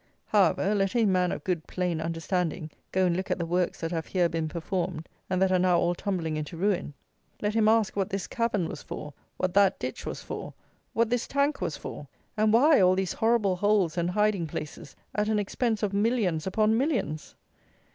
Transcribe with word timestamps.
However, 0.25 0.73
let 0.73 0.95
any 0.95 1.05
man 1.05 1.31
of 1.31 1.43
good 1.43 1.67
plain 1.67 2.01
understanding 2.01 2.71
go 2.91 3.05
and 3.05 3.15
look 3.15 3.29
at 3.29 3.37
the 3.37 3.45
works 3.45 3.79
that 3.81 3.91
have 3.91 4.07
here 4.07 4.27
been 4.27 4.47
performed, 4.47 5.07
and 5.29 5.39
that 5.39 5.51
are 5.51 5.59
now 5.59 5.77
all 5.77 5.93
tumbling 5.93 6.37
into 6.37 6.57
ruin. 6.57 6.95
Let 7.39 7.53
him 7.53 7.67
ask 7.67 7.95
what 7.95 8.09
this 8.09 8.25
cavern 8.25 8.67
was 8.67 8.81
for; 8.81 9.13
what 9.37 9.53
that 9.53 9.77
ditch 9.77 10.07
was 10.07 10.23
for; 10.23 10.55
what 10.93 11.11
this 11.11 11.27
tank 11.27 11.61
was 11.61 11.77
for; 11.77 12.07
and 12.35 12.51
why 12.51 12.81
all 12.81 12.95
these 12.95 13.13
horrible 13.13 13.57
holes 13.57 13.95
and 13.95 14.09
hiding 14.09 14.47
places 14.47 14.95
at 15.13 15.29
an 15.29 15.37
expense 15.37 15.83
of 15.83 15.93
millions 15.93 16.47
upon 16.47 16.75
millions? 16.75 17.35